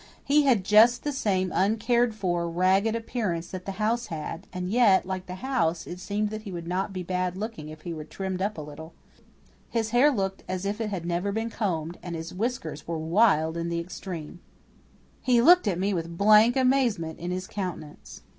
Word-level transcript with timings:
He 0.23 0.45
had 0.45 0.63
just 0.65 1.03
the 1.03 1.11
same 1.11 1.51
uncared 1.53 2.15
for, 2.15 2.49
ragged 2.49 2.95
appearance 2.95 3.49
that 3.49 3.65
the 3.65 3.73
house 3.73 4.07
had; 4.07 4.47
and 4.51 4.67
yet, 4.67 5.05
like 5.05 5.27
the 5.27 5.35
house, 5.45 5.85
it 5.85 5.99
seemed 5.99 6.31
that 6.31 6.41
he 6.41 6.51
would 6.51 6.67
not 6.67 6.91
be 6.91 7.03
bad 7.03 7.37
looking 7.37 7.69
if 7.69 7.81
he 7.81 7.93
were 7.93 8.03
trimmed 8.03 8.41
up 8.41 8.57
a 8.57 8.61
little. 8.63 8.93
His 9.69 9.91
hair 9.91 10.09
looked 10.09 10.43
as 10.49 10.65
if 10.65 10.81
it 10.81 10.89
had 10.89 11.05
never 11.05 11.31
been 11.31 11.51
combed, 11.51 11.99
and 12.01 12.15
his 12.15 12.33
whiskers 12.33 12.87
were 12.87 12.97
wild 12.97 13.55
in 13.55 13.69
the 13.69 13.79
extreme. 13.79 14.39
He 15.21 15.39
looked 15.39 15.67
at 15.67 15.77
me 15.77 15.93
with 15.93 16.17
blank 16.17 16.55
amazement 16.55 17.19
in 17.19 17.29
his 17.29 17.45
countenance. 17.45 18.23